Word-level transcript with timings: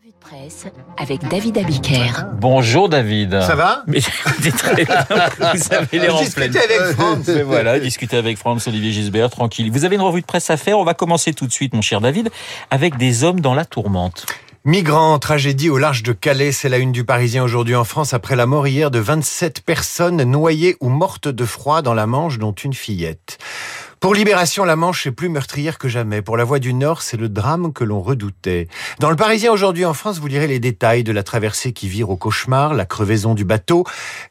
Revue 0.00 0.12
de 0.12 0.20
presse 0.20 0.66
avec 0.96 1.26
David 1.28 1.58
Abiker. 1.58 2.26
Bonjour 2.34 2.88
David. 2.88 3.40
Ça 3.40 3.56
va? 3.56 3.82
Mais 3.88 3.98
écoutez, 3.98 4.52
très 4.52 4.84
bien. 4.84 4.86
Vous 5.54 5.72
avez 5.72 5.86
pleine. 5.86 6.18
Discuter 6.18 6.58
avec 6.58 6.94
France. 6.94 7.26
Mais 7.26 7.42
voilà, 7.42 7.80
discuter 7.80 8.16
avec 8.16 8.38
Franz 8.38 8.68
Olivier 8.68 8.92
Gisbert, 8.92 9.30
tranquille. 9.30 9.72
Vous 9.72 9.84
avez 9.84 9.96
une 9.96 10.02
revue 10.02 10.20
de 10.20 10.26
presse 10.26 10.50
à 10.50 10.56
faire. 10.56 10.78
On 10.78 10.84
va 10.84 10.94
commencer 10.94 11.32
tout 11.32 11.46
de 11.46 11.52
suite, 11.52 11.74
mon 11.74 11.82
cher 11.82 12.00
David, 12.00 12.30
avec 12.70 12.96
des 12.96 13.24
hommes 13.24 13.40
dans 13.40 13.54
la 13.54 13.64
tourmente. 13.64 14.26
Migrants, 14.64 15.18
tragédie 15.18 15.70
au 15.70 15.78
large 15.78 16.02
de 16.02 16.12
Calais, 16.12 16.52
c'est 16.52 16.68
la 16.68 16.78
une 16.78 16.92
du 16.92 17.04
Parisien 17.04 17.42
aujourd'hui 17.42 17.74
en 17.74 17.84
France 17.84 18.12
après 18.14 18.36
la 18.36 18.46
mort 18.46 18.68
hier 18.68 18.90
de 18.90 18.98
27 18.98 19.62
personnes 19.62 20.22
noyées 20.22 20.76
ou 20.80 20.90
mortes 20.90 21.28
de 21.28 21.44
froid 21.44 21.82
dans 21.82 21.94
la 21.94 22.06
Manche, 22.06 22.38
dont 22.38 22.52
une 22.52 22.74
fillette. 22.74 23.38
Pour 24.00 24.14
Libération, 24.14 24.64
la 24.64 24.76
Manche 24.76 25.08
est 25.08 25.12
plus 25.12 25.28
meurtrière 25.28 25.76
que 25.76 25.88
jamais. 25.88 26.22
Pour 26.22 26.36
la 26.36 26.44
Voix 26.44 26.60
du 26.60 26.72
Nord, 26.72 27.02
c'est 27.02 27.16
le 27.16 27.28
drame 27.28 27.72
que 27.72 27.82
l'on 27.82 28.00
redoutait. 28.00 28.68
Dans 29.00 29.10
le 29.10 29.16
Parisien 29.16 29.50
aujourd'hui 29.50 29.84
en 29.84 29.92
France, 29.92 30.20
vous 30.20 30.28
lirez 30.28 30.46
les 30.46 30.60
détails 30.60 31.02
de 31.02 31.10
la 31.10 31.24
traversée 31.24 31.72
qui 31.72 31.88
vire 31.88 32.08
au 32.08 32.16
cauchemar, 32.16 32.74
la 32.74 32.86
crevaison 32.86 33.34
du 33.34 33.44
bateau, 33.44 33.82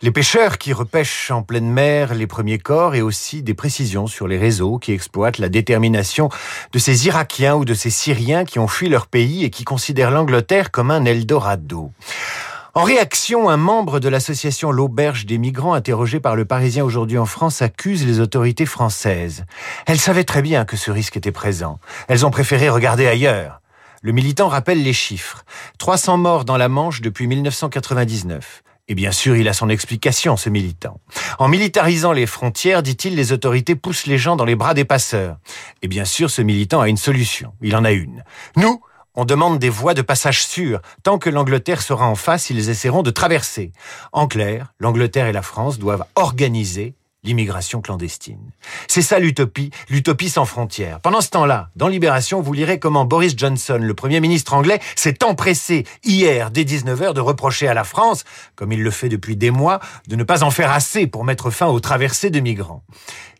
les 0.02 0.12
pêcheurs 0.12 0.58
qui 0.58 0.72
repêchent 0.72 1.32
en 1.32 1.44
pleine 1.44 1.70
mer 1.70 2.16
les 2.16 2.28
premiers 2.28 2.59
corps 2.59 2.95
et 2.95 3.02
aussi 3.02 3.44
des 3.44 3.54
précisions 3.54 4.08
sur 4.08 4.30
les 4.30 4.38
réseaux 4.38 4.78
qui 4.80 4.94
exploitent 4.94 5.38
la 5.38 5.50
détermination 5.50 6.30
de 6.72 6.80
ces 6.80 7.06
Irakiens 7.08 7.56
ou 7.56 7.66
de 7.66 7.73
ces 7.73 7.90
Syriens 7.90 8.45
qui 8.45 8.59
ont 8.59 8.70
fui 8.70 8.88
leur 8.88 9.08
pays 9.08 9.44
et 9.44 9.50
qui 9.50 9.66
considèrent 9.66 10.12
l'Angleterre 10.12 10.72
comme 10.72 10.92
un 10.92 11.04
Eldorado. 11.04 11.92
En 12.77 12.84
réaction, 12.84 13.49
un 13.49 13.58
membre 13.58 13.99
de 13.99 14.08
l'association 14.08 14.72
L'Auberge 14.72 15.26
des 15.26 15.40
migrants, 15.40 15.73
interrogé 15.73 16.20
par 16.20 16.36
le 16.36 16.45
Parisien 16.45 16.86
aujourd'hui 16.86 17.17
en 17.17 17.26
France, 17.26 17.63
accuse 17.63 18.05
les 18.05 18.20
autorités 18.20 18.67
françaises. 18.67 19.45
Elles 19.88 20.00
savaient 20.00 20.23
très 20.23 20.44
bien 20.44 20.63
que 20.63 20.77
ce 20.77 20.91
risque 20.91 21.17
était 21.17 21.31
présent. 21.31 21.80
Elles 22.08 22.23
ont 22.23 22.30
préféré 22.30 22.70
regarder 22.70 23.08
ailleurs. 23.08 23.62
Le 24.03 24.12
militant 24.12 24.48
rappelle 24.48 24.84
les 24.84 24.94
chiffres. 24.94 25.44
300 25.80 26.17
morts 26.17 26.45
dans 26.45 26.55
la 26.55 26.70
Manche 26.70 27.02
depuis 27.02 27.26
1999. 27.26 28.62
Et 28.89 28.94
bien 28.94 29.12
sûr, 29.12 29.36
il 29.36 29.47
a 29.47 29.53
son 29.53 29.69
explication, 29.69 30.38
ce 30.38 30.52
militant. 30.52 31.02
En 31.39 31.47
militarisant 31.47 32.12
les 32.12 32.28
frontières, 32.28 32.84
dit-il, 32.84 33.16
les 33.16 33.31
autorités 33.31 33.73
poussent 33.73 34.06
les 34.06 34.19
gens 34.19 34.36
dans 34.36 34.45
les 34.45 34.56
bras 34.56 34.75
des 34.75 34.86
passeurs. 34.86 35.38
Et 35.81 35.88
bien 35.88 36.06
sûr, 36.06 36.30
ce 36.30 36.44
militant 36.44 36.81
a 36.81 36.89
une 36.89 36.97
solution. 36.97 37.53
Il 37.64 37.75
en 37.75 37.84
a 37.84 37.91
une. 37.91 38.23
Nous, 38.56 38.80
on 39.18 39.26
demande 39.26 39.58
des 39.58 39.70
voies 39.70 39.96
de 39.96 40.04
passage 40.04 40.46
sûres. 40.46 40.80
Tant 41.02 41.18
que 41.18 41.32
l'Angleterre 41.32 41.82
sera 41.82 42.08
en 42.08 42.16
face, 42.16 42.52
ils 42.52 42.70
essaieront 42.70 43.02
de 43.02 43.10
traverser. 43.10 43.74
En 44.14 44.28
clair, 44.28 44.74
l'Angleterre 44.80 45.26
et 45.26 45.34
la 45.34 45.42
France 45.42 45.80
doivent 45.80 46.06
organiser 46.16 46.94
l'immigration 47.28 47.81
clandestine. 47.81 48.39
C'est 48.88 49.02
ça 49.02 49.20
l'utopie, 49.20 49.70
l'utopie 49.89 50.30
sans 50.30 50.45
frontières. 50.45 51.00
Pendant 51.02 51.22
ce 51.22 51.30
temps-là, 51.30 51.69
dans 51.75 51.89
Libération, 51.89 52.42
vous 52.42 52.53
lirez 52.53 52.80
comment 52.80 53.06
Boris 53.06 53.34
Johnson, 53.38 53.80
le 53.81 53.94
Premier 53.94 54.22
ministre 54.22 54.53
anglais, 54.53 54.80
s'est 54.95 55.23
empressé 55.23 55.86
hier, 56.03 56.52
dès 56.52 56.64
19h, 56.64 57.14
de 57.14 57.22
reprocher 57.22 57.67
à 57.67 57.73
la 57.73 57.84
France, 57.84 58.23
comme 58.56 58.72
il 58.72 58.81
le 58.81 58.92
fait 58.92 59.09
depuis 59.09 59.36
des 59.36 59.52
mois, 59.52 59.80
de 60.08 60.16
ne 60.16 60.23
pas 60.23 60.44
en 60.44 60.52
faire 60.52 60.72
assez 60.72 61.06
pour 61.06 61.25
mettre 61.25 61.52
fin 61.52 61.67
aux 61.67 61.81
traversées 61.81 62.30
de 62.30 62.39
migrants. 62.39 62.84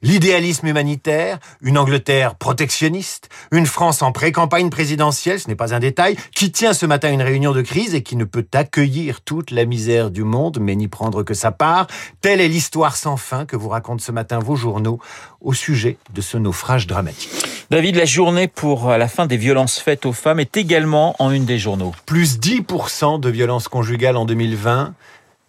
L'idéalisme 0.04 0.68
humanitaire, 0.68 1.40
une 1.62 1.78
Angleterre 1.78 2.36
protectionniste, 2.36 3.30
une 3.52 3.66
France 3.66 4.04
en 4.04 4.12
pré-campagne 4.12 4.70
présidentielle, 4.70 5.40
ce 5.40 5.48
n'est 5.48 5.56
pas 5.56 5.74
un 5.74 5.80
détail, 5.80 6.16
qui 6.36 6.52
tient 6.52 6.74
ce 6.74 6.86
matin 6.86 7.12
une 7.12 7.24
réunion 7.24 7.52
de 7.52 7.64
crise 7.64 7.96
et 7.96 8.04
qui 8.04 8.16
ne 8.16 8.24
peut 8.24 8.46
accueillir 8.54 9.22
toute 9.22 9.50
la 9.50 9.66
misère 9.66 10.12
du 10.12 10.24
monde, 10.24 10.60
mais 10.62 10.76
n'y 10.76 10.88
prendre 10.88 11.24
que 11.24 11.34
sa 11.34 11.52
part. 11.52 11.88
Telle 12.22 12.42
est 12.42 12.48
l'histoire 12.48 12.96
sans 12.96 13.18
fin 13.18 13.46
que 13.46 13.56
vous 13.56 13.70
racontent 13.78 14.04
ce 14.04 14.12
matin 14.12 14.40
vos 14.40 14.56
journaux 14.56 15.00
au 15.40 15.54
sujet 15.54 15.98
de 16.14 16.22
ce 16.22 16.38
naufrage 16.38 16.88
dramatique. 16.88 17.30
David, 17.70 17.96
la 17.96 18.06
journée 18.06 18.48
pour 18.48 18.90
la 18.90 19.08
fin 19.08 19.28
des 19.28 19.38
violences 19.38 19.78
faites 19.78 20.06
aux 20.06 20.14
femmes 20.14 20.40
est 20.40 20.58
également 20.58 21.16
en 21.20 21.32
une 21.32 21.46
des 21.46 21.60
journaux. 21.60 21.94
Plus 22.06 22.40
10% 22.40 23.20
de 23.20 23.30
violences 23.30 23.68
conjugales 23.68 24.18
en 24.18 24.26
2020. 24.26 24.94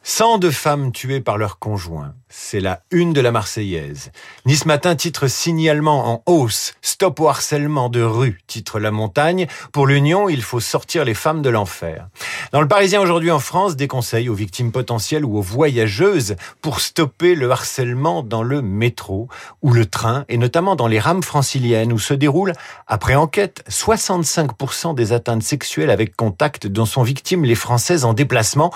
102 0.02 0.50
femmes 0.50 0.92
tuées 0.92 1.20
par 1.20 1.38
leur 1.38 1.58
conjoint. 1.58 2.14
C'est 2.30 2.60
la 2.60 2.82
une 2.90 3.14
de 3.14 3.22
la 3.22 3.32
Marseillaise. 3.32 4.12
Nice 4.44 4.66
Matin 4.66 4.94
titre 4.96 5.28
signalement 5.28 6.12
en 6.12 6.22
hausse. 6.26 6.74
Stop 6.82 7.20
au 7.20 7.28
harcèlement 7.28 7.88
de 7.88 8.02
rue, 8.02 8.42
titre 8.46 8.80
La 8.80 8.90
Montagne. 8.90 9.46
Pour 9.72 9.86
l'Union, 9.86 10.28
il 10.28 10.42
faut 10.42 10.60
sortir 10.60 11.06
les 11.06 11.14
femmes 11.14 11.40
de 11.40 11.48
l'enfer. 11.48 12.08
Dans 12.52 12.60
le 12.60 12.68
Parisien 12.68 13.00
aujourd'hui 13.00 13.30
en 13.30 13.38
France, 13.38 13.76
des 13.76 13.88
conseils 13.88 14.28
aux 14.28 14.34
victimes 14.34 14.72
potentielles 14.72 15.24
ou 15.24 15.38
aux 15.38 15.42
voyageuses 15.42 16.36
pour 16.60 16.80
stopper 16.80 17.34
le 17.34 17.50
harcèlement 17.50 18.22
dans 18.22 18.42
le 18.42 18.60
métro 18.60 19.28
ou 19.62 19.72
le 19.72 19.86
train 19.86 20.26
et 20.28 20.36
notamment 20.36 20.76
dans 20.76 20.86
les 20.86 20.98
rames 20.98 21.22
franciliennes 21.22 21.94
où 21.94 21.98
se 21.98 22.12
déroulent, 22.12 22.52
après 22.86 23.14
enquête, 23.14 23.64
65% 23.70 24.94
des 24.94 25.14
atteintes 25.14 25.42
sexuelles 25.42 25.90
avec 25.90 26.14
contact 26.14 26.66
dont 26.66 26.84
sont 26.84 27.02
victimes 27.02 27.46
les 27.46 27.54
Françaises 27.54 28.04
en 28.04 28.12
déplacement. 28.12 28.70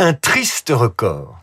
Un 0.00 0.12
triste 0.12 0.72
record. 0.74 1.36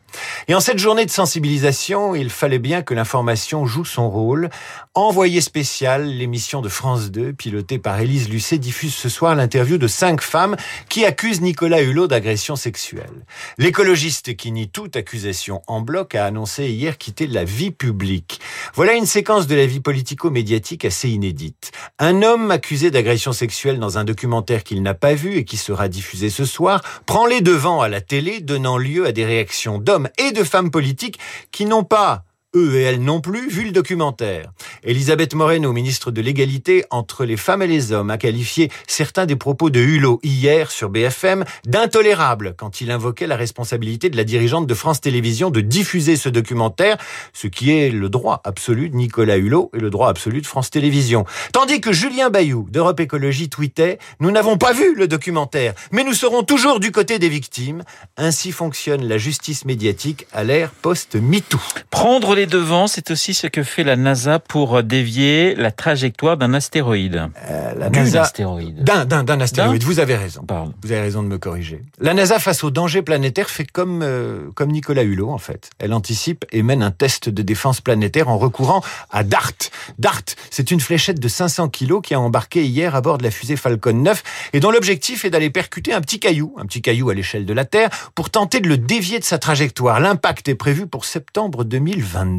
Et 0.47 0.55
en 0.55 0.59
cette 0.59 0.79
journée 0.79 1.05
de 1.05 1.11
sensibilisation, 1.11 2.15
il 2.15 2.29
fallait 2.29 2.59
bien 2.59 2.81
que 2.81 2.93
l'information 2.93 3.65
joue 3.65 3.85
son 3.85 4.09
rôle. 4.09 4.49
Envoyé 4.93 5.41
spécial, 5.41 6.05
l'émission 6.05 6.61
de 6.61 6.69
France 6.69 7.11
2, 7.11 7.33
pilotée 7.33 7.79
par 7.79 7.99
Élise 7.99 8.29
Lucet, 8.29 8.57
diffuse 8.57 8.93
ce 8.93 9.09
soir 9.09 9.35
l'interview 9.35 9.77
de 9.77 9.87
cinq 9.87 10.21
femmes 10.21 10.55
qui 10.89 11.05
accusent 11.05 11.41
Nicolas 11.41 11.81
Hulot 11.81 12.07
d'agression 12.07 12.55
sexuelle. 12.55 13.25
L'écologiste 13.57 14.35
qui 14.35 14.51
nie 14.51 14.69
toute 14.69 14.95
accusation 14.95 15.61
en 15.67 15.81
bloc 15.81 16.15
a 16.15 16.25
annoncé 16.25 16.69
hier 16.69 16.97
quitter 16.97 17.27
la 17.27 17.43
vie 17.43 17.71
publique. 17.71 18.39
Voilà 18.75 18.93
une 18.93 19.05
séquence 19.05 19.47
de 19.47 19.55
la 19.55 19.65
vie 19.65 19.79
politico-médiatique 19.79 20.85
assez 20.85 21.09
inédite. 21.09 21.71
Un 21.99 22.21
homme 22.21 22.51
accusé 22.51 22.91
d'agression 22.91 23.33
sexuelle 23.33 23.79
dans 23.79 23.97
un 23.97 24.03
documentaire 24.03 24.63
qu'il 24.63 24.81
n'a 24.83 24.93
pas 24.93 25.13
vu 25.13 25.35
et 25.35 25.45
qui 25.45 25.57
sera 25.57 25.87
diffusé 25.87 26.29
ce 26.29 26.45
soir 26.45 26.81
prend 27.05 27.25
les 27.25 27.41
devants 27.41 27.81
à 27.81 27.89
la 27.89 28.01
télé, 28.01 28.39
donnant 28.41 28.77
lieu 28.77 29.05
à 29.05 29.11
des 29.11 29.25
réactions 29.25 29.79
d'hommes 29.79 30.02
et 30.17 30.31
de 30.31 30.43
femmes 30.43 30.71
politiques 30.71 31.19
qui 31.51 31.65
n'ont 31.65 31.83
pas 31.83 32.25
eux 32.55 32.75
et 32.75 32.81
elles 32.83 33.01
non 33.01 33.21
plus, 33.21 33.49
vu 33.49 33.65
le 33.65 33.71
documentaire. 33.71 34.51
Elisabeth 34.83 35.33
Moreno, 35.33 35.71
ministre 35.73 36.11
de 36.11 36.21
l'égalité 36.21 36.85
entre 36.89 37.25
les 37.25 37.37
femmes 37.37 37.61
et 37.61 37.67
les 37.67 37.91
hommes, 37.91 38.09
a 38.09 38.17
qualifié 38.17 38.69
certains 38.87 39.25
des 39.25 39.35
propos 39.35 39.69
de 39.69 39.79
Hulot 39.79 40.19
hier 40.23 40.71
sur 40.71 40.89
BFM 40.89 41.45
d'intolérables 41.65 42.55
quand 42.57 42.81
il 42.81 42.91
invoquait 42.91 43.27
la 43.27 43.35
responsabilité 43.35 44.09
de 44.09 44.17
la 44.17 44.23
dirigeante 44.23 44.67
de 44.67 44.73
France 44.73 45.01
Télévisions 45.01 45.49
de 45.49 45.61
diffuser 45.61 46.15
ce 46.15 46.29
documentaire, 46.29 46.97
ce 47.33 47.47
qui 47.47 47.71
est 47.71 47.89
le 47.89 48.09
droit 48.09 48.41
absolu 48.43 48.89
de 48.89 48.95
Nicolas 48.95 49.37
Hulot 49.37 49.71
et 49.75 49.79
le 49.79 49.89
droit 49.89 50.09
absolu 50.09 50.41
de 50.41 50.47
France 50.47 50.69
Télévisions. 50.69 51.25
Tandis 51.51 51.81
que 51.81 51.91
Julien 51.91 52.29
Bayou 52.29 52.67
d'Europe 52.69 52.99
Écologie 52.99 53.49
tweetait 53.49 53.99
«Nous 54.19 54.31
n'avons 54.31 54.57
pas 54.57 54.73
vu 54.73 54.95
le 54.95 55.07
documentaire, 55.07 55.73
mais 55.91 56.03
nous 56.03 56.13
serons 56.13 56.43
toujours 56.43 56.79
du 56.79 56.91
côté 56.91 57.19
des 57.19 57.29
victimes. 57.29 57.83
Ainsi 58.17 58.51
fonctionne 58.51 59.07
la 59.07 59.17
justice 59.17 59.65
médiatique 59.65 60.27
à 60.31 60.43
l'ère 60.43 60.71
post-MeToo.» 60.71 61.59
Prendre 61.89 62.35
les 62.35 62.42
devants, 62.45 62.87
c'est 62.87 63.11
aussi 63.11 63.33
ce 63.33 63.47
que 63.47 63.63
fait 63.63 63.83
la 63.83 63.95
NASA 63.95 64.39
pour 64.39 64.83
dévier 64.83 65.55
la 65.55 65.71
trajectoire 65.71 66.37
d'un 66.37 66.53
astéroïde. 66.53 67.29
Euh, 67.49 67.73
la 67.77 67.89
D'un 67.89 68.03
NASA... 68.03 68.21
astéroïde. 68.23 68.83
D'un, 68.83 69.05
d'un, 69.05 69.23
d'un 69.23 69.39
astéroïde. 69.41 69.83
Vous 69.83 69.99
avez 69.99 70.15
raison. 70.15 70.43
Pardon. 70.43 70.73
Vous 70.83 70.91
avez 70.91 71.01
raison 71.01 71.23
de 71.23 71.27
me 71.27 71.37
corriger. 71.37 71.81
La 71.99 72.13
NASA, 72.13 72.39
face 72.39 72.63
au 72.63 72.71
danger 72.71 73.01
planétaire, 73.01 73.49
fait 73.49 73.65
comme, 73.65 74.01
euh, 74.03 74.49
comme 74.55 74.71
Nicolas 74.71 75.03
Hulot, 75.03 75.29
en 75.29 75.37
fait. 75.37 75.69
Elle 75.79 75.93
anticipe 75.93 76.45
et 76.51 76.63
mène 76.63 76.83
un 76.83 76.91
test 76.91 77.29
de 77.29 77.41
défense 77.41 77.81
planétaire 77.81 78.29
en 78.29 78.37
recourant 78.37 78.81
à 79.11 79.23
DART. 79.23 79.53
DART, 79.99 80.23
c'est 80.49 80.71
une 80.71 80.79
fléchette 80.79 81.19
de 81.19 81.27
500 81.27 81.69
kilos 81.69 82.01
qui 82.03 82.13
a 82.13 82.19
embarqué 82.19 82.63
hier 82.65 82.95
à 82.95 83.01
bord 83.01 83.17
de 83.17 83.23
la 83.23 83.31
fusée 83.31 83.55
Falcon 83.55 83.93
9 83.93 84.23
et 84.53 84.59
dont 84.59 84.71
l'objectif 84.71 85.25
est 85.25 85.29
d'aller 85.29 85.49
percuter 85.49 85.93
un 85.93 86.01
petit 86.01 86.19
caillou, 86.19 86.55
un 86.59 86.65
petit 86.65 86.81
caillou 86.81 87.09
à 87.09 87.13
l'échelle 87.13 87.45
de 87.45 87.53
la 87.53 87.65
Terre, 87.65 87.89
pour 88.15 88.29
tenter 88.29 88.59
de 88.59 88.67
le 88.67 88.77
dévier 88.77 89.19
de 89.19 89.23
sa 89.23 89.37
trajectoire. 89.37 89.99
L'impact 89.99 90.47
est 90.47 90.55
prévu 90.55 90.87
pour 90.87 91.05
septembre 91.05 91.63
2022. 91.63 92.32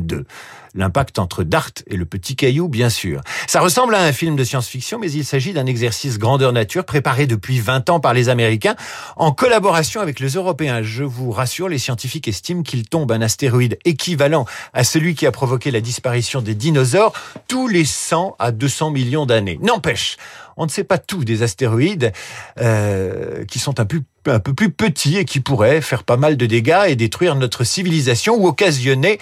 L'impact 0.76 1.20
entre 1.20 1.44
Dart 1.44 1.70
et 1.86 1.96
le 1.96 2.04
petit 2.04 2.34
caillou, 2.34 2.68
bien 2.68 2.90
sûr. 2.90 3.20
Ça 3.46 3.60
ressemble 3.60 3.94
à 3.94 4.02
un 4.02 4.10
film 4.10 4.34
de 4.34 4.42
science-fiction, 4.42 4.98
mais 4.98 5.10
il 5.12 5.24
s'agit 5.24 5.52
d'un 5.52 5.66
exercice 5.66 6.18
grandeur 6.18 6.52
nature 6.52 6.84
préparé 6.84 7.28
depuis 7.28 7.60
20 7.60 7.90
ans 7.90 8.00
par 8.00 8.12
les 8.12 8.28
Américains 8.28 8.74
en 9.16 9.30
collaboration 9.30 10.00
avec 10.00 10.18
les 10.18 10.30
Européens. 10.30 10.82
Je 10.82 11.04
vous 11.04 11.30
rassure, 11.30 11.68
les 11.68 11.78
scientifiques 11.78 12.26
estiment 12.26 12.64
qu'il 12.64 12.88
tombe 12.88 13.12
un 13.12 13.20
astéroïde 13.20 13.78
équivalent 13.84 14.46
à 14.72 14.82
celui 14.82 15.14
qui 15.14 15.26
a 15.26 15.32
provoqué 15.32 15.70
la 15.70 15.80
disparition 15.80 16.42
des 16.42 16.56
dinosaures 16.56 17.12
tous 17.46 17.68
les 17.68 17.84
100 17.84 18.34
à 18.40 18.50
200 18.50 18.90
millions 18.90 19.26
d'années. 19.26 19.60
N'empêche, 19.62 20.16
on 20.56 20.64
ne 20.66 20.70
sait 20.70 20.84
pas 20.84 20.98
tout 20.98 21.24
des 21.24 21.42
astéroïdes 21.42 22.12
euh, 22.60 23.44
qui 23.46 23.58
sont 23.58 23.80
un 23.80 23.84
peu, 23.84 24.02
un 24.26 24.38
peu 24.38 24.54
plus 24.54 24.70
petits 24.70 25.18
et 25.18 25.24
qui 25.24 25.40
pourraient 25.40 25.80
faire 25.80 26.04
pas 26.04 26.16
mal 26.16 26.36
de 26.36 26.46
dégâts 26.46 26.84
et 26.86 26.96
détruire 26.96 27.34
notre 27.34 27.64
civilisation 27.64 28.36
ou 28.36 28.46
occasionner 28.46 29.18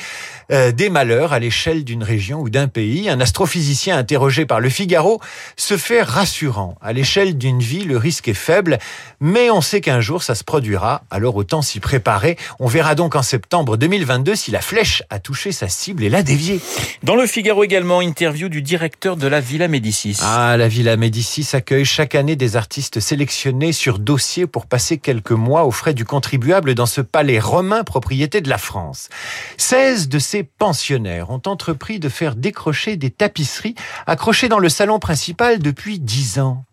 euh, 0.51 0.73
des 0.73 0.91
malheurs 0.91 1.33
à 1.33 1.39
l'échelle 1.39 1.85
d'une 1.85 2.03
région 2.03 2.41
ou 2.41 2.51
d'un 2.51 2.69
pays. 2.69 3.09
Un 3.09 3.21
astrophysicien 3.21 3.97
interrogé 3.97 4.47
par 4.47 4.61
Le 4.61 4.69
Figaro 4.69 5.21
se 5.57 5.77
fait 5.77 6.03
rassurant. 6.03 6.77
À 6.83 6.93
l'échelle 6.93 7.39
d'une 7.39 7.61
vie, 7.61 7.85
le 7.85 7.97
risque 7.97 8.29
est 8.29 8.35
faible, 8.35 8.79
mais 9.21 9.51
on 9.51 9.61
sait 9.61 9.81
qu'un 9.81 10.01
jour 10.01 10.23
ça 10.23 10.35
se 10.35 10.45
produira, 10.45 11.03
alors 11.11 11.37
autant 11.37 11.63
s'y 11.63 11.81
préparer. 11.81 12.37
On 12.59 12.67
verra 12.67 12.95
donc 12.95 13.17
en 13.17 13.23
septembre 13.23 13.77
2022 13.77 14.35
si 14.35 14.51
la 14.51 14.61
flèche 14.61 15.03
a 15.11 15.19
touché 15.19 15.53
sa 15.53 15.69
cible 15.69 16.05
et 16.05 16.09
l'a 16.09 16.23
déviée. 16.23 16.61
Dans 17.03 17.17
le 17.17 17.27
Figaro 17.27 17.65
également, 17.65 18.01
interview 18.01 18.49
du 18.49 18.63
directeur 18.63 19.17
de 19.17 19.27
la 19.27 19.41
Villa 19.41 19.69
Médicis. 19.69 20.19
Ah, 20.23 20.57
la 20.57 20.69
Villa 20.69 20.97
Médicis 20.97 21.22
Médicis 21.23 21.55
accueille 21.55 21.85
chaque 21.85 22.17
année 22.17 22.35
des 22.35 22.57
artistes 22.57 22.99
sélectionnés 22.99 23.71
sur 23.71 24.01
dossier 24.01 24.49
pour 24.49 24.67
passer 24.67 24.99
quelques 24.99 25.31
mois 25.31 25.67
aux 25.67 25.71
frais 25.71 25.95
du 25.95 26.05
contribuable 26.05 26.75
dans 26.75 26.85
ce 26.85 27.01
palais 27.01 27.39
romain 27.39 27.85
propriété 27.85 28.41
de 28.41 28.49
la 28.49 28.59
France. 28.59 29.09
16 29.57 30.09
de 30.09 30.19
ces 30.19 30.43
pensionnaires 30.43 31.31
ont 31.31 31.41
entrepris 31.47 32.01
de 32.01 32.09
faire 32.09 32.35
décrocher 32.35 32.97
des 32.97 33.11
tapisseries 33.11 33.77
accrochées 34.09 34.49
dans 34.49 34.59
le 34.59 34.69
salon 34.69 34.99
principal 34.99 35.61
depuis 35.61 36.01
10 36.01 36.41
ans. 36.41 36.65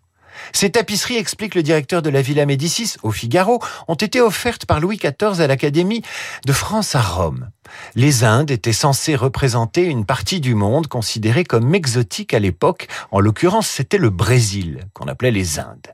Ces 0.52 0.72
tapisseries, 0.72 1.18
explique 1.18 1.54
le 1.54 1.62
directeur 1.62 2.02
de 2.02 2.10
la 2.10 2.24
Villa 2.24 2.48
Médicis 2.48 2.96
au 3.04 3.12
Figaro, 3.12 3.62
ont 3.88 3.94
été 3.94 4.20
offertes 4.20 4.66
par 4.66 4.80
Louis 4.80 4.98
XIV 4.98 5.42
à 5.42 5.46
l'Académie 5.46 6.02
de 6.48 6.54
France 6.54 6.96
à 6.96 7.02
Rome. 7.02 7.52
Les 7.96 8.24
Indes 8.24 8.52
étaient 8.52 8.74
censées 8.74 9.16
représenter 9.16 9.86
une 9.86 10.06
partie 10.06 10.40
du 10.40 10.56
monde 10.56 10.88
considérée 10.88 11.44
comme 11.44 11.74
exotique 11.76 12.34
à 12.34 12.40
l'époque. 12.40 12.88
En 13.12 13.20
l'occurrence, 13.20 13.68
c'était 13.68 13.98
le 13.98 14.10
Brésil, 14.10 14.86
qu'on 14.94 15.08
appelait 15.08 15.32
les 15.32 15.60
Indes. 15.60 15.94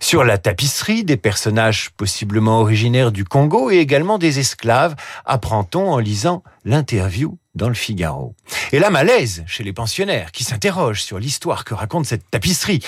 Sur 0.00 0.24
la 0.24 0.38
tapisserie, 0.38 1.04
des 1.04 1.16
personnages 1.16 1.90
possiblement 1.96 2.60
originaires 2.60 3.12
du 3.12 3.24
Congo 3.24 3.70
et 3.70 3.76
également 3.76 4.18
des 4.18 4.38
esclaves, 4.38 4.96
apprend-on 5.24 5.90
en 5.90 5.98
lisant 5.98 6.42
l'interview 6.64 7.38
dans 7.54 7.68
le 7.68 7.74
Figaro. 7.74 8.34
Et 8.72 8.78
là, 8.78 8.88
malaise 8.88 9.44
chez 9.46 9.62
les 9.62 9.74
pensionnaires 9.74 10.32
qui 10.32 10.42
s'interrogent 10.42 11.02
sur 11.02 11.18
l'histoire 11.18 11.64
que 11.64 11.74
raconte 11.74 12.06
cette 12.06 12.30
tapisserie. 12.30 12.80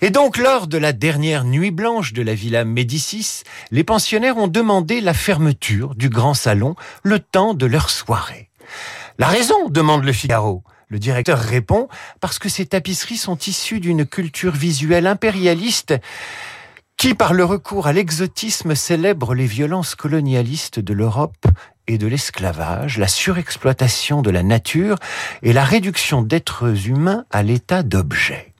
Et 0.00 0.10
donc, 0.10 0.38
lors 0.38 0.66
de 0.66 0.76
la 0.76 0.92
dernière 0.92 1.44
nuit 1.44 1.70
blanche 1.70 2.12
de 2.12 2.22
la 2.22 2.34
Villa 2.34 2.64
Médicis, 2.64 3.44
les 3.70 3.84
pensionnaires 3.84 4.36
ont 4.36 4.48
demandé 4.48 5.00
la 5.00 5.14
fermeture 5.14 5.94
du 5.94 6.08
grand 6.08 6.34
salon 6.34 6.74
le 7.04 7.20
temps 7.20 7.54
de 7.54 7.66
leur 7.66 7.77
La 9.18 9.28
raison 9.28 9.68
demande 9.68 10.04
le 10.04 10.12
Figaro. 10.12 10.62
Le 10.88 10.98
directeur 10.98 11.38
répond 11.38 11.88
parce 12.20 12.38
que 12.38 12.48
ces 12.48 12.66
tapisseries 12.66 13.16
sont 13.16 13.38
issues 13.38 13.80
d'une 13.80 14.06
culture 14.06 14.54
visuelle 14.54 15.06
impérialiste 15.06 15.94
qui, 16.96 17.14
par 17.14 17.34
le 17.34 17.44
recours 17.44 17.86
à 17.86 17.92
l'exotisme, 17.92 18.74
célèbre 18.74 19.34
les 19.34 19.46
violences 19.46 19.94
colonialistes 19.94 20.80
de 20.80 20.92
l'Europe 20.94 21.46
et 21.86 21.98
de 21.98 22.06
l'esclavage, 22.06 22.98
la 22.98 23.08
surexploitation 23.08 24.22
de 24.22 24.30
la 24.30 24.42
nature 24.42 24.96
et 25.42 25.52
la 25.52 25.64
réduction 25.64 26.22
d'êtres 26.22 26.88
humains 26.88 27.24
à 27.30 27.42
l'état 27.42 27.82
d'objets. 27.82 28.52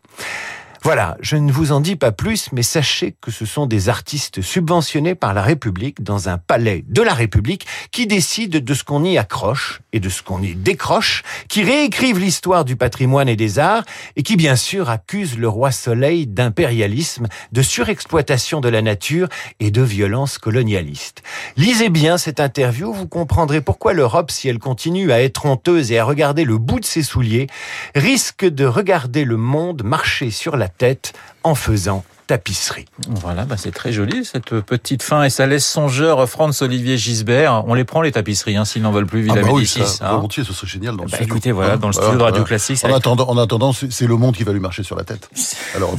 Voilà, 0.85 1.17
je 1.21 1.37
ne 1.37 1.51
vous 1.51 1.73
en 1.73 1.81
dis 1.81 1.97
pas 1.97 2.13
plus, 2.13 2.51
mais 2.53 2.63
sachez 2.63 3.15
que 3.21 3.31
ce 3.31 3.45
sont 3.45 3.67
des 3.67 3.89
artistes 3.89 4.41
subventionnés 4.43 5.17
par 5.17 5.35
la 5.35 5.43
République 5.43 6.03
dans 6.03 6.29
un 6.29 6.39
palais 6.39 6.85
de 6.89 7.03
la 7.03 7.15
République 7.15 7.67
qui 7.91 8.07
décident 8.07 8.61
de 8.63 8.75
ce 8.75 8.85
qu'on 8.85 9.03
y 9.03 9.19
accroche 9.19 9.81
et 9.93 9.99
de 9.99 10.09
ce 10.09 10.23
qu'on 10.23 10.41
y 10.41 10.55
décroche, 10.55 11.25
qui 11.49 11.65
réécrivent 11.65 12.21
l'histoire 12.21 12.65
du 12.65 12.77
patrimoine 12.77 13.29
et 13.29 13.35
des 13.35 13.59
arts 13.59 13.83
et 14.15 14.23
qui 14.23 14.37
bien 14.37 14.55
sûr 14.55 14.89
accusent 14.89 15.37
le 15.37 15.49
roi 15.49 15.73
Soleil 15.73 16.27
d'impérialisme, 16.27 17.27
de 17.51 17.63
surexploitation 17.63 18.61
de 18.61 18.69
la 18.69 18.81
nature 18.81 19.29
et 19.59 19.73
de 19.73 19.83
violence 19.83 20.39
colonialiste. 20.39 21.23
Lisez 21.57 21.89
bien 21.89 22.19
cette 22.19 22.41
interview, 22.41 22.93
vous 22.93 23.09
comprendrez 23.09 23.61
pourquoi 23.61 23.95
l'Europe, 23.95 24.31
si 24.31 24.49
elle 24.49 24.61
continue 24.61 25.11
à 25.11 25.21
être 25.23 25.45
honteuse 25.45 25.91
et 25.91 25.99
à 25.99 26.05
regarder 26.05 26.45
le 26.45 26.57
bout 26.57 26.79
de 26.79 26.85
ses 26.85 27.03
souliers, 27.03 27.49
risque 27.97 28.45
de 28.45 28.65
regarder 28.65 29.25
le 29.25 29.37
monde 29.37 29.83
marcher 29.83 30.31
sur 30.31 30.57
la 30.57 30.69
tête 30.79 31.13
en 31.45 31.55
faisant 31.55 32.05
tapisserie. 32.27 32.85
Voilà, 33.09 33.47
bah 33.47 33.57
c'est 33.57 33.71
très 33.71 33.91
joli 33.91 34.23
cette 34.25 34.61
petite 34.61 35.03
fin 35.03 35.23
et 35.25 35.31
ça 35.31 35.47
laisse 35.47 35.67
songeur 35.67 36.29
Franz 36.29 36.63
Olivier 36.63 36.99
Gisbert. 36.99 37.65
On 37.67 37.73
les 37.75 37.85
prend 37.85 38.03
les 38.03 38.13
tapisseries 38.13 38.57
hein, 38.57 38.67
s'ils 38.67 38.83
n'en 38.83 38.93
veulent 38.93 39.07
plus, 39.07 39.23
Villa 39.23 39.37
ah 39.39 39.43
bah 39.43 39.49
oui, 39.53 39.67
ça, 39.67 39.81
hein. 40.03 40.17
volontiers, 40.17 40.45
ce 40.45 40.53
serait 40.53 40.67
génial 40.67 40.95
dans 40.97 41.05
le 41.05 41.11
Bah, 41.11 41.17
studio. 41.17 41.35
écoutez, 41.35 41.53
voilà, 41.53 41.79
dans 41.79 41.87
le 41.87 41.95
studio 41.95 42.17
de 42.17 42.23
Radio 42.23 42.45
Classique, 42.45 42.85
En 42.85 42.95
attendant, 42.95 43.29
en 43.31 43.39
attendant, 43.39 43.73
c'est 43.73 44.07
le 44.07 44.17
monde 44.17 44.37
qui 44.37 44.45
va 44.45 44.53
lui 44.53 44.61
marcher 44.61 44.83
sur 44.83 44.95
la 44.95 45.05
tête. 45.05 45.31
Alors, 45.75 45.97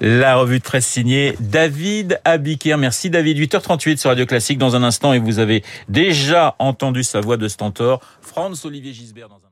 La 0.00 0.36
revue 0.36 0.58
de 0.60 0.64
presse 0.64 0.86
signée 0.86 1.34
David 1.40 2.20
Abiker. 2.24 2.76
Merci 2.76 3.10
David. 3.10 3.38
8h38 3.38 3.96
sur 3.96 4.10
Radio 4.10 4.26
Classique 4.26 4.58
dans 4.58 4.76
un 4.76 4.84
instant 4.84 5.14
et 5.14 5.18
vous 5.18 5.40
avez 5.40 5.64
déjà 5.88 6.54
entendu 6.60 7.02
sa 7.02 7.20
voix 7.20 7.36
de 7.38 7.48
stentor. 7.48 8.00
Franz 8.20 8.64
Olivier 8.66 8.92
Gisbert 8.92 9.28
dans 9.28 9.34
un 9.34 9.38
instant. 9.38 9.48